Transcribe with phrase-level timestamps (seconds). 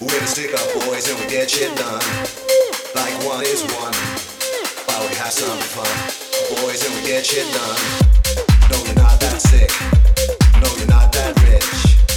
[0.00, 2.00] We're the stick up boys and we get shit done.
[2.94, 3.92] Like one is one.
[4.86, 6.62] While we have some fun.
[6.62, 7.78] Boys and we get shit done.
[8.70, 9.72] No, you're not that sick.
[10.62, 12.07] No, you're not that rich.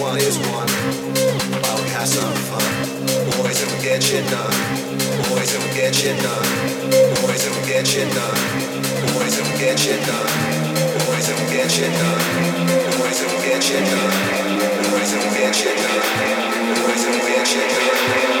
[0.00, 0.68] one is one.
[1.60, 2.64] While we have some fun?
[3.36, 4.56] Boys and we get shit done.
[5.28, 6.48] Boys and we get shit done.
[7.20, 8.40] Boys and we get shit done.
[9.12, 10.26] Boys and we get shit done.
[11.04, 12.22] Boys and we get shit done.
[12.96, 14.12] Boys and we get shit done.
[14.88, 16.02] Boys and we get shit done.
[16.80, 18.39] Boys and we get shit done.